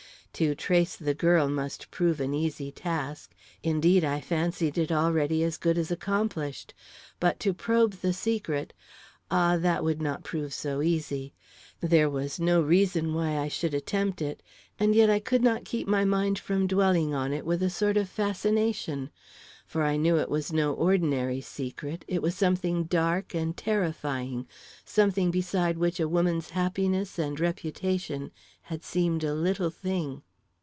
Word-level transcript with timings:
To 0.35 0.55
trace 0.55 0.95
the 0.95 1.13
girl 1.13 1.49
must 1.49 1.91
prove 1.91 2.19
an 2.19 2.33
easy 2.33 2.71
task 2.71 3.31
indeed, 3.63 4.03
I 4.03 4.21
fancied 4.21 4.75
it 4.77 4.91
already 4.91 5.43
as 5.43 5.57
good 5.57 5.77
as 5.77 5.91
accomplished. 5.91 6.73
But 7.19 7.37
to 7.41 7.53
probe 7.53 7.99
the 8.01 8.13
secret 8.13 8.73
ah, 9.29 9.57
that 9.57 9.83
would 9.83 10.01
not 10.01 10.23
prove 10.23 10.51
so 10.51 10.81
easy! 10.81 11.33
There 11.81 12.09
was 12.09 12.39
no 12.39 12.59
reason 12.59 13.13
why 13.13 13.37
I 13.37 13.49
should 13.49 13.75
attempt 13.75 14.19
it, 14.19 14.41
and 14.79 14.95
yet 14.95 15.11
I 15.11 15.19
could 15.19 15.43
not 15.43 15.65
keep 15.65 15.87
my 15.87 16.05
mind 16.05 16.39
from 16.39 16.65
dwelling 16.65 17.13
on 17.13 17.33
it 17.33 17.45
with 17.45 17.61
a 17.61 17.69
sort 17.69 17.97
of 17.97 18.09
fascination. 18.09 19.11
For 19.67 19.83
I 19.83 19.95
knew 19.95 20.17
it 20.17 20.27
was 20.29 20.51
no 20.51 20.73
ordinary 20.73 21.39
secret 21.39 22.03
it 22.07 22.21
was 22.23 22.35
something 22.35 22.85
dark 22.85 23.33
and 23.35 23.55
terrifying 23.55 24.47
something 24.83 25.29
beside 25.29 25.77
which 25.77 25.99
a 25.99 26.09
woman's 26.09 26.49
happiness 26.49 27.19
and 27.19 27.39
reputation 27.39 28.31
had 28.63 28.83
seemed 28.83 29.23
a 29.23 29.33
little 29.35 29.69
thing. 29.69 30.23